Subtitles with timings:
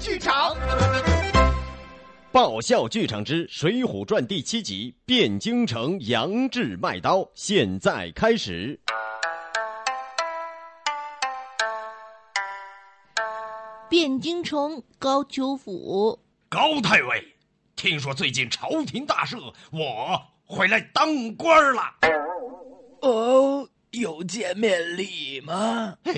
[0.00, 0.56] 剧场。
[2.32, 8.80] 爆笑剧场之《水浒传》第七集《汴京城杨志卖刀》，现在开始。
[13.90, 17.34] 汴京城高俅府，高太尉，
[17.76, 21.82] 听说最近朝廷大赦，我回来当官了。
[23.02, 25.98] 哦，有见面礼吗？
[26.04, 26.14] 哎，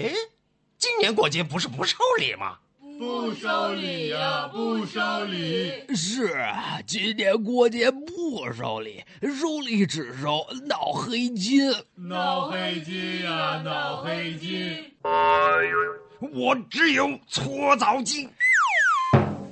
[0.76, 2.58] 今年过节不是不收礼吗？
[3.02, 5.92] 不收礼呀，不收礼。
[5.92, 11.74] 是啊，今年过节不收礼，收礼只收闹黑金。
[11.96, 14.94] 闹黑金呀，闹黑金。
[16.32, 18.28] 我只有搓澡巾，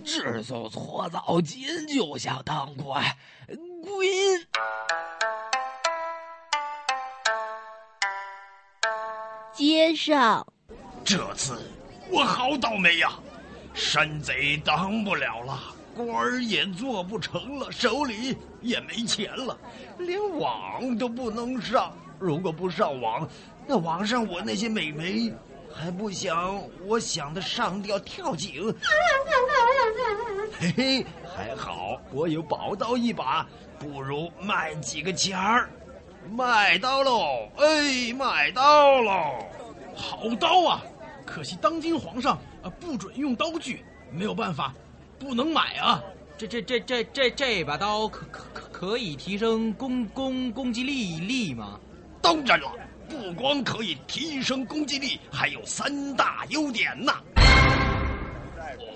[0.04, 3.04] 只送搓澡巾就想当官，
[3.82, 4.06] 滚！
[9.52, 10.46] 街上，
[11.04, 11.60] 这次
[12.08, 13.10] 我好倒霉呀！
[13.74, 15.58] 山贼当不了了，
[15.94, 19.56] 官儿也做不成了，手里也没钱了，
[19.98, 21.92] 连网都不能上。
[22.18, 23.28] 如果不上网，
[23.66, 25.32] 那网上我那些美眉
[25.72, 28.74] 还不想我想的上吊跳井？
[30.58, 33.46] 嘿 嘿，还好我有宝刀一把，
[33.78, 35.70] 不如卖几个钱儿。
[36.32, 37.48] 卖刀喽！
[37.56, 39.46] 哎，卖刀喽！
[39.96, 40.82] 好刀啊！
[41.24, 44.74] 可惜当今皇上啊不准用刀具，没有办法，
[45.18, 46.02] 不能买啊。
[46.36, 51.78] 这这这这这这把刀可可可可以提升攻攻攻击力力吗？
[52.22, 52.72] 当然了，
[53.08, 57.12] 不光可以提升攻击力，还有三大优点呢。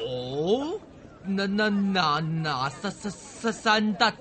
[0.00, 0.78] 哦，
[1.22, 4.12] 那那那那三三三三大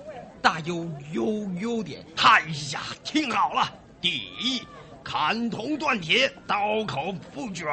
[0.42, 2.04] 大优优优点？
[2.16, 2.40] 哎
[2.72, 4.62] 呀，听好了，第一，
[5.02, 7.66] 砍铜断铁，刀口不卷；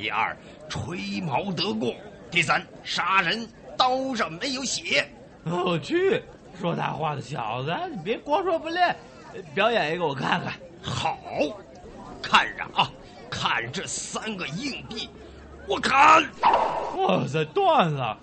[0.00, 0.34] 第二，
[0.66, 1.92] 吹毛得过；
[2.30, 5.06] 第三，杀人刀上没有血。
[5.44, 6.22] 我去，
[6.58, 8.96] 说大话的小子，你别光说不练，
[9.54, 10.54] 表演一个我看看。
[10.82, 11.18] 好，
[12.22, 12.90] 看着啊，
[13.30, 15.10] 看这三个硬币，
[15.68, 16.24] 我砍。
[16.96, 18.18] 哇塞，断了！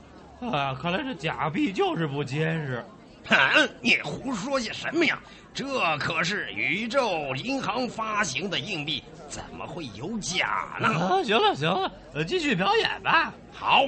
[0.51, 2.83] 啊，看来这假币就是不结实。
[3.29, 5.19] 哼，你胡说些什么呀？
[5.53, 5.65] 这
[5.97, 10.88] 可是宇宙银行发行的硬币，怎么会有假呢？
[10.88, 13.33] 啊，行了行了，呃，继续表演吧。
[13.51, 13.85] 好，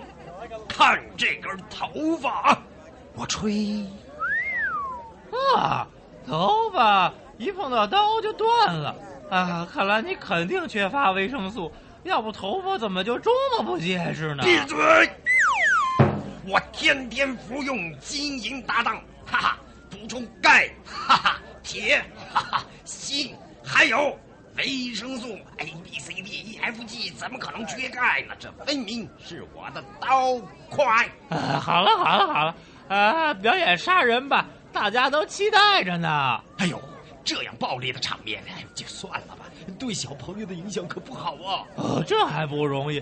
[0.67, 2.57] 看这根头发啊，
[3.13, 3.85] 我吹。
[5.55, 5.87] 啊，
[6.27, 8.95] 头发一碰到刀就断了。
[9.29, 11.71] 啊，看来你肯定缺乏维生素，
[12.01, 14.43] 要不头发怎么就这么不结实呢？
[14.43, 14.77] 闭嘴！
[16.47, 18.99] 我天天服用金银搭档，
[19.31, 19.57] 哈哈，
[19.89, 22.03] 补充钙，哈哈，铁，
[22.33, 24.17] 哈哈，锌，还有
[24.57, 28.33] 维生素 A B C D E F G，怎么可能缺钙呢？
[28.39, 30.37] 这分明是我的刀
[30.69, 31.07] 快。
[31.29, 32.55] 啊，好了好了好了，
[32.87, 36.41] 啊，表演杀人吧，大家都期待着呢。
[36.57, 36.81] 哎呦，
[37.23, 39.45] 这样暴力的场面，哎，就算了吧，
[39.77, 41.63] 对小朋友的影响可不好啊。
[41.75, 43.01] 哦，这还不容易，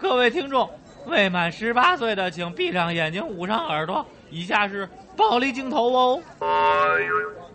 [0.00, 0.68] 各位听众。
[1.06, 4.04] 未满十八岁的，请闭上眼睛，捂上耳朵。
[4.30, 6.22] 以下是暴力镜头哦。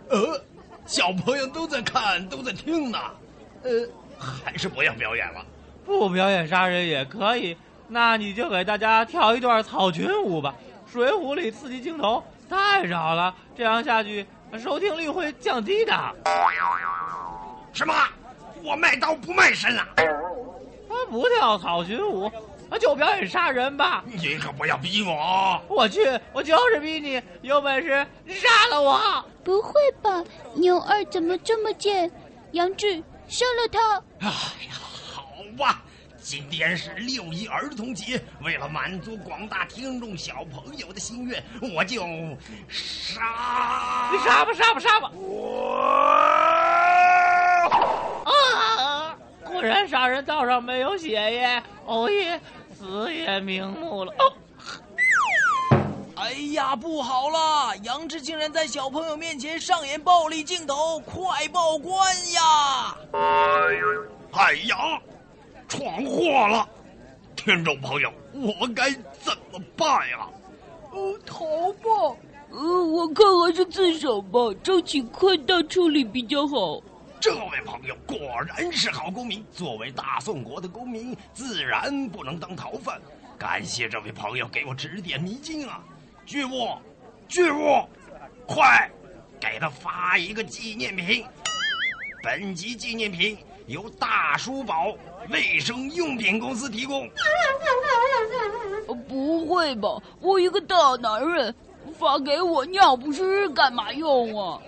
[0.08, 0.40] 呃，
[0.86, 2.98] 小朋友都在看，都在听呢。
[3.62, 3.70] 呃，
[4.18, 5.44] 还是不要表演了。
[5.84, 7.56] 不表演杀人也可以，
[7.88, 10.54] 那你就给大家跳一段草裙舞吧。
[10.90, 14.26] 水浒里刺激镜头太少了，这样下去
[14.58, 15.92] 收听率会降低的。
[17.72, 17.94] 什么？
[18.62, 19.88] 我卖刀不卖身啊？
[19.96, 22.30] 他不跳草裙舞。
[22.78, 24.02] 就表演杀人吧！
[24.06, 25.60] 你可不要逼我！
[25.68, 26.00] 我去，
[26.32, 27.22] 我就是逼你！
[27.42, 29.24] 有本事杀了我！
[29.44, 29.72] 不会
[30.02, 30.22] 吧，
[30.54, 32.10] 牛二怎么这么贱？
[32.52, 34.02] 杨志，杀了他！
[34.20, 34.28] 哎
[34.68, 34.74] 呀，
[35.12, 35.82] 好吧，
[36.20, 41.42] 今天是六一儿童节，为了满足广大听众小朋友的心愿，
[41.74, 42.02] 我就
[42.68, 44.10] 杀！
[44.12, 45.10] 你杀吧，杀吧，杀吧！
[45.14, 45.72] 我
[48.24, 49.16] 啊！
[49.44, 51.62] 果然杀人刀上没有血耶！
[51.84, 52.40] 哦耶！
[52.82, 54.12] 死也瞑目了！
[54.18, 54.32] 哦，
[56.16, 57.76] 哎呀，不好了！
[57.84, 62.96] 杨志竟然在小朋友面前上演暴力镜头，快报官呀！
[64.32, 65.00] 哎呀，
[65.68, 66.68] 闯祸了！
[67.36, 68.90] 听众朋友，我该
[69.20, 70.28] 怎么办呀？
[70.90, 71.44] 呃，逃
[71.74, 72.16] 吧！
[72.50, 76.80] 呃，我看还是自首吧，争取宽大处理比较好。
[77.22, 79.46] 这位朋友果然是好公民。
[79.52, 83.00] 作为大宋国的公民，自然不能当逃犯。
[83.38, 85.80] 感谢这位朋友给我指点迷津啊！
[86.26, 86.76] 巨物，
[87.28, 87.86] 巨物，
[88.44, 88.90] 快
[89.40, 91.24] 给他发一个纪念品。
[92.24, 93.38] 本集纪念品
[93.68, 94.92] 由大叔宝
[95.30, 97.08] 卫生用品公司提供。
[99.08, 99.88] 不会吧？
[100.20, 101.54] 我一个大男人，
[101.96, 104.60] 发给我尿不湿干嘛用啊？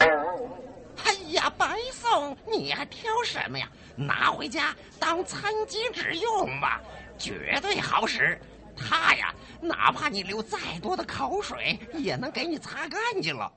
[1.34, 3.68] 哎呀，白送，你还挑什么呀？
[3.96, 6.80] 拿回家当餐巾纸用吧，
[7.18, 8.40] 绝对好使。
[8.76, 13.52] 它呀，哪怕你流再多的口水，也能给你擦干净了。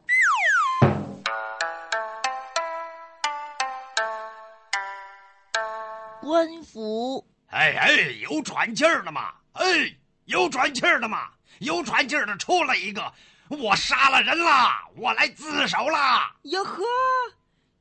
[6.20, 7.92] 官府，哎哎，
[8.24, 9.32] 有喘气儿的吗？
[9.54, 9.96] 哎，
[10.26, 11.28] 有喘气儿的吗？
[11.60, 13.14] 有喘气儿的出来一个！
[13.50, 16.36] 我杀了人啦，我来自首啦。
[16.42, 16.84] 哟呵，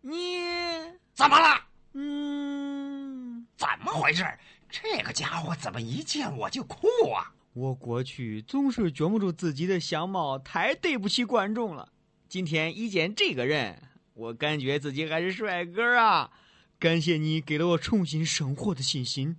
[0.08, 0.38] 你
[1.14, 1.60] 怎么了？
[1.94, 4.24] 嗯，怎么回事？
[4.70, 7.32] 这个家伙怎么一见我就哭啊？
[7.54, 11.88] 我过去总是觉不住自己的相貌，太对不起观众了。
[12.28, 13.82] 今天一见这个人，
[14.14, 16.30] 我感觉自己还是帅哥啊！
[16.78, 19.36] 感谢你给了我重新生活的信心。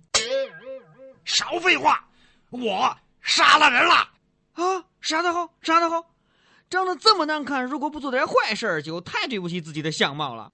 [1.24, 2.10] 少废话，
[2.50, 3.94] 我杀了人了
[4.52, 4.84] 啊！
[5.00, 6.10] 杀得好，杀得好！
[6.70, 10.50] 长得这么难看，如果不做点坏事，就太对不起自己的相貌了。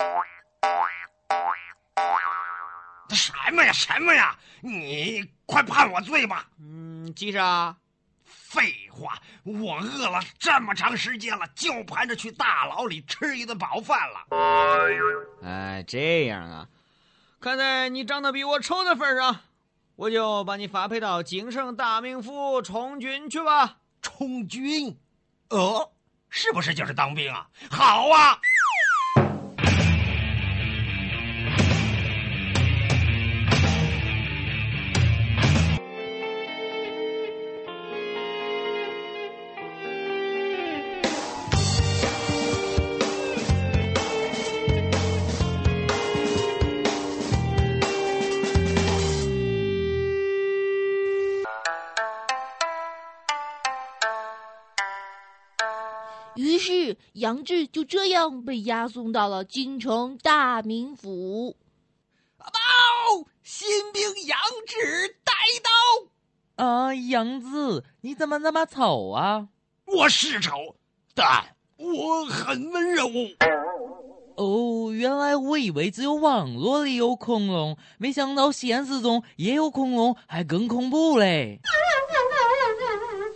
[3.10, 4.36] 什么呀，什么呀！
[4.60, 6.46] 你快判我罪吧！
[6.58, 7.76] 嗯，急啥？
[8.24, 14.26] 废话，我饿了这么长时间了，就盼着去大牢里吃一顿饱饭了。
[15.42, 16.66] 哎，这样啊？
[17.40, 19.40] 看在你长得比我丑的份上，
[19.96, 23.76] 我就把你发配到京城大名府充军去吧。
[24.00, 24.98] 充军？
[25.50, 25.92] 哦，
[26.34, 27.46] 是不是就是当兵啊？
[27.70, 28.38] 好啊！
[56.36, 61.56] 于是杨志就这样被押送到了京城大名府。
[62.38, 62.50] 报，
[63.42, 65.32] 新兵杨志带
[65.62, 66.64] 到。
[66.64, 69.48] 啊，杨志，你怎么那么丑啊？
[69.86, 70.76] 我是丑，
[71.14, 73.08] 但我很温柔。
[74.36, 81.60] 哦，原来我以为只有网络里有恐龙，没想到现实中也有恐龙，还更恐怖嘞。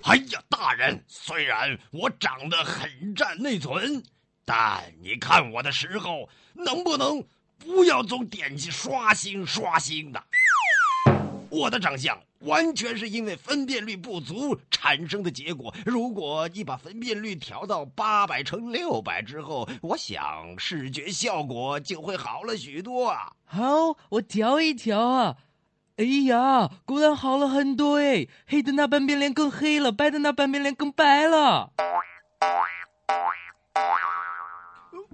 [0.09, 4.03] 哎呀，大人，虽然我长得很占内存，
[4.43, 7.23] 但你看我的时候，能不能
[7.59, 10.25] 不要总点击刷新刷新的？
[11.51, 15.75] 我的长相完全是因为分辨率不足产生的结果。
[15.85, 23.31] 如果你把分辨率调到八百乘六百之后，我想视觉效果就会好了许多啊。
[23.45, 25.37] 好，我调一调啊。
[25.99, 28.29] 哎呀，果然好了很多哎！
[28.47, 31.73] 黑的那半边脸更黑了，白的那半边脸更白了。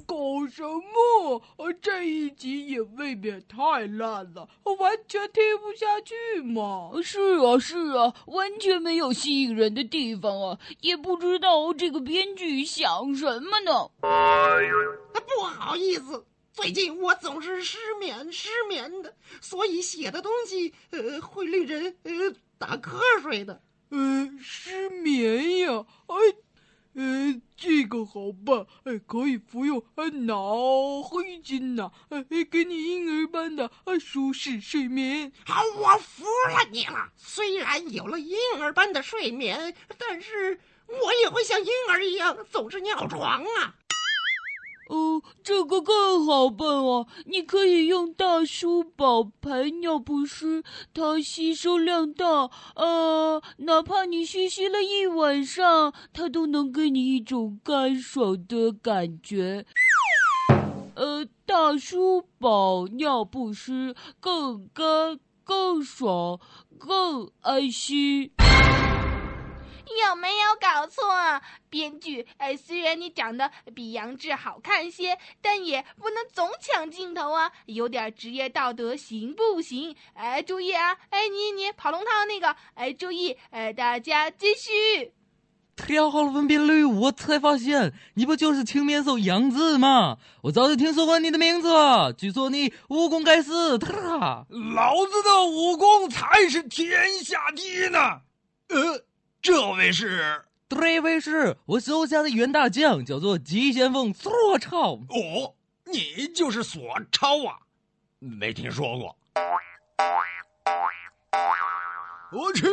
[0.07, 1.41] 搞什么？
[1.81, 4.47] 这一集也未免太烂了，
[4.79, 6.91] 完全听不下去嘛！
[7.03, 10.59] 是啊，是啊，完全没有吸引人的地方啊！
[10.83, 13.89] 也不知道这个编剧想什么呢。
[14.03, 16.27] 不好意思。
[16.55, 22.13] 最近我总是失眠，失眠的，所以写的东西呃会令人呃
[22.57, 23.61] 打瞌睡的。
[23.91, 26.17] 呃，失眠呀，哎，
[26.95, 35.33] 呃，这个好办，哎，可以服用呃脑黑金呐，哎，给你婴儿般的呃舒适睡眠。
[35.45, 37.11] 好，我服了你了。
[37.17, 43.75] 虽然有了婴儿般的睡眠，但是我也会像婴儿一样总是尿床啊。
[44.89, 47.07] 哦，这个更好办哦！
[47.25, 50.63] 你可以用大叔宝排尿不湿，
[50.93, 59.65] 它吸收量大，呃，哪怕你嘘嘘了一晚上，它都能给你一种干爽的感觉。
[60.95, 66.39] 呃，大叔宝尿不湿更干、更爽、
[66.79, 68.31] 更安心。
[70.09, 71.05] 有没有搞错？
[71.69, 79.95] 编剧，哎，虽然你长得比杨志好看些，但也不能总抢镜头啊，有点职业道德行不行？
[80.15, 80.97] 哎，注意啊！
[81.11, 83.37] 哎，你你跑龙套那个，哎，注意！
[83.51, 85.13] 哎，大家继续。
[85.77, 90.19] 调好了分辨率，我才发现你不就是青面兽杨志吗？
[90.43, 92.13] 我早就听说过你的名字了。
[92.13, 98.21] 据说你武功盖世，老子的武功才是天下第一呢！
[98.69, 99.05] 呃。
[99.45, 104.93] 这位是，这位是我手下的袁大将，叫做急先锋索超。
[104.93, 106.81] 哦，你就是索
[107.13, 107.59] 超啊？
[108.21, 109.15] 没听说过。
[112.33, 112.65] 我去，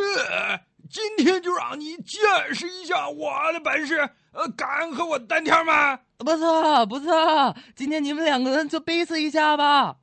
[0.88, 6.00] 今天就让你见识一下我的本事，呃，敢和我单挑吗？
[6.16, 9.96] 不错，不错，今天你们两个人就比试一下吧。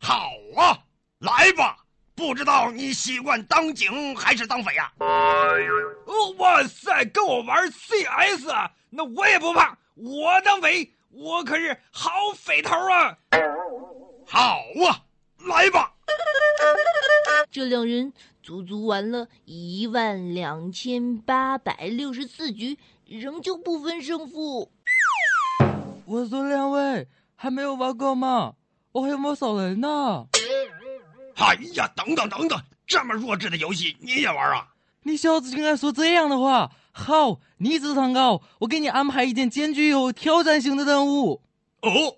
[0.00, 0.78] 好啊，
[1.18, 1.76] 来吧！
[2.16, 4.90] 不知道你习惯当警还是当匪呀？
[4.98, 8.72] 哦，哇塞，跟我玩 CS 啊？
[8.88, 13.18] 那我也不怕，我当匪，我可是好匪头啊！
[14.26, 15.04] 好啊，
[15.46, 15.92] 来吧！
[17.50, 18.10] 这两人
[18.42, 24.72] 足足玩了一万两千八百六十四局，仍旧不分胜负。
[26.06, 28.54] 我说两位还没有玩够吗？
[28.92, 30.26] 我还有没有少人呢？
[31.36, 34.68] 哎呀，等等等等，这么弱智的游戏你也玩啊？
[35.02, 36.72] 你小子竟然说这样的话！
[36.92, 41.42] 好，你智商高，我给你安排一件艰巨有挑战性的任务。
[41.82, 42.16] 哦，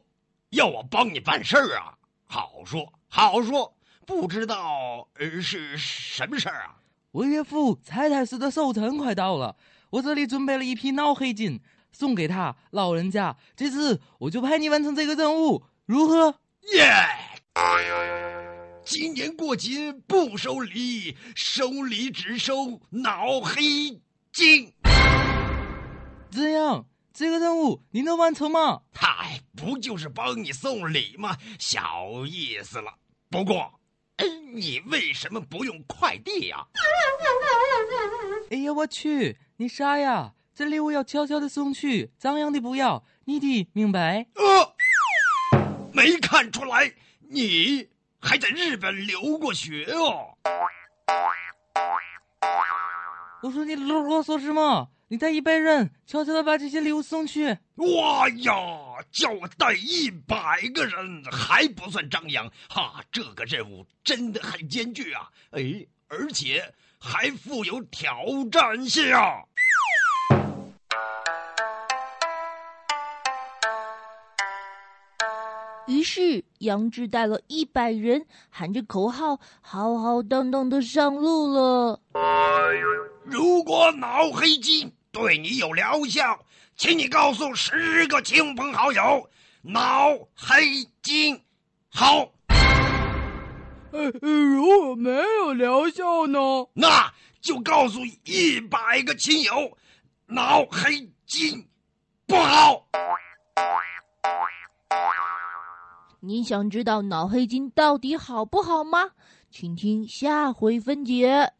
[0.50, 1.94] 要我帮你办事儿啊？
[2.26, 6.76] 好说好说，不知道呃是什么事儿啊？
[7.10, 9.56] 我岳父蔡太师的寿辰快到了，
[9.90, 11.60] 我这里准备了一批脑黑金
[11.90, 16.36] 送给他老人家，这次我就派你完成这个任务，如何？
[16.72, 17.04] 耶！
[18.90, 24.00] 今年过节不收礼，收礼只收脑黑
[24.32, 24.72] 金。
[26.30, 28.80] 这样，这个任务你能完成吗？
[28.94, 31.36] 嗨，不就是帮你送礼吗？
[31.58, 32.94] 小意思了。
[33.28, 33.78] 不过，
[34.16, 36.66] 哎你为什么不用快递呀？
[38.50, 40.32] 哎呀，我去，你傻呀！
[40.54, 44.28] 这礼物要悄悄的送去，张扬的不要，你的明白？
[44.32, 44.74] 呃，
[45.92, 46.94] 没看出来，
[47.28, 47.90] 你。
[48.20, 50.36] 还在日本留过学哦！
[53.42, 54.90] 我说你啰啰嗦什么？
[55.10, 57.56] 你带一百人，悄悄的把这些礼物送去。
[57.76, 58.52] 哇呀，
[59.10, 63.02] 叫我带一百个人还不算张扬哈！
[63.10, 65.30] 这个任务真的很艰巨啊！
[65.52, 69.44] 哎，而且还富有挑战性啊！
[75.88, 81.98] 于是杨志带了一百人，喊着口号，浩浩荡荡的上路了。
[83.24, 86.44] 如果脑黑金对你有疗效，
[86.76, 89.30] 请你告诉十个亲朋好友，
[89.62, 91.40] 脑黑金
[91.88, 92.32] 好。
[93.90, 96.38] 呃，如果没有疗效呢？
[96.74, 99.78] 那就告诉一百个亲友，
[100.26, 101.66] 脑黑金
[102.26, 102.86] 不好。
[106.20, 109.10] 你想知道脑黑金到底好不好吗？
[109.50, 111.52] 请听下回分解。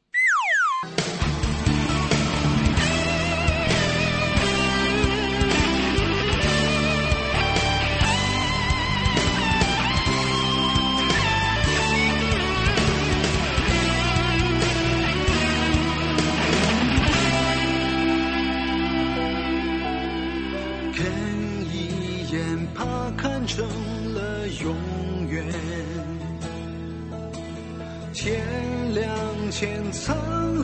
[29.58, 30.14] 前沧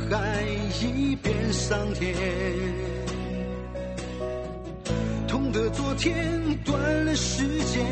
[0.08, 0.44] 海
[0.80, 2.14] 一变桑田，
[5.26, 7.84] 痛的昨天断了时间，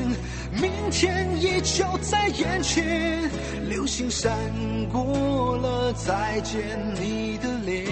[0.53, 3.29] 明天依旧在眼前。
[3.69, 4.33] 流星闪
[4.93, 7.85] 过了，再见你的脸。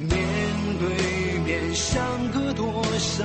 [0.00, 0.18] 面
[0.80, 2.02] 对面，相
[2.32, 3.24] 隔多少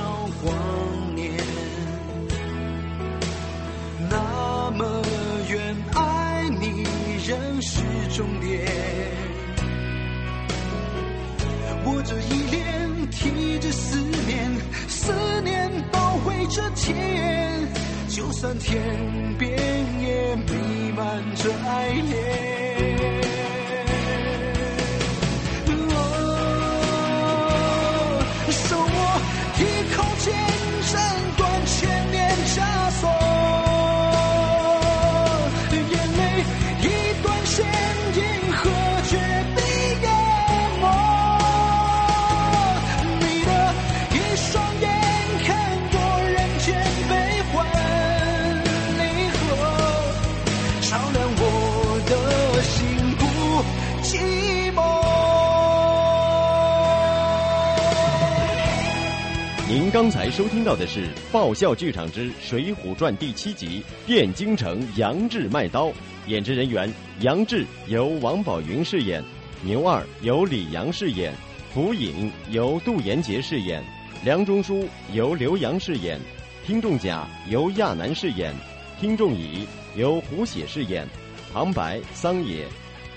[16.50, 17.68] 这天，
[18.08, 18.82] 就算天
[19.38, 19.52] 边
[20.02, 22.67] 也弥漫着爱恋。
[59.78, 65.86] 您刚才收听到的是《爆笑剧场之水浒传》第七集《汴京城杨志卖刀》，
[66.26, 69.24] 演职人员：杨志由王宝云饰演，
[69.62, 71.32] 牛二由李阳饰演，
[71.72, 73.84] 福尹由杜延杰饰演，
[74.24, 76.20] 梁中书由刘洋饰演，
[76.66, 78.52] 听众甲由亚楠饰演，
[79.00, 81.08] 听众乙由胡写饰演，
[81.54, 82.66] 旁白桑野，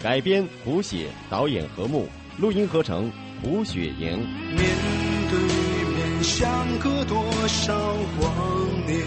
[0.03, 4.90] 改编胡写，导演何木，录音合成胡雪莹。
[6.23, 7.75] 相隔多少
[8.21, 9.05] 光年？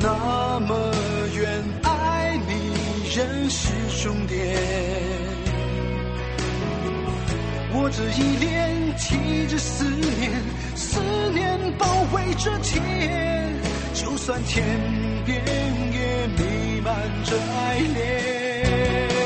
[0.00, 0.92] 那么
[1.34, 2.72] 远，爱你
[3.14, 4.36] 仍是终点。
[7.72, 10.30] 我这一脸提着思念，
[10.74, 11.00] 思
[11.32, 13.54] 念包围着天，
[13.94, 14.64] 就算天
[15.24, 15.42] 边
[15.92, 19.25] 也弥漫着爱恋。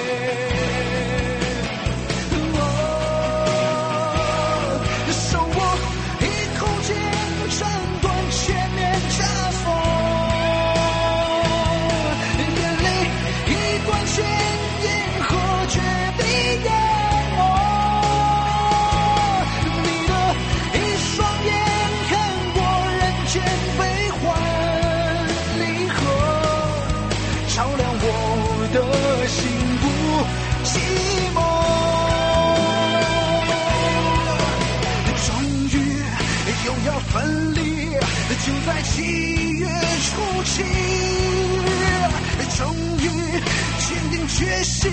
[44.41, 44.91] 决心，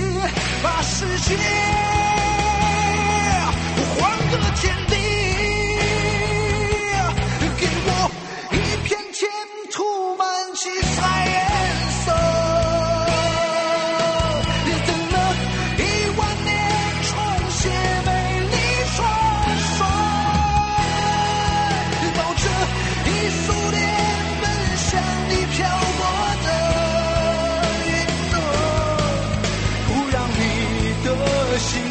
[0.61, 1.37] 把世界
[3.95, 4.86] 还个天。
[31.57, 31.86] the.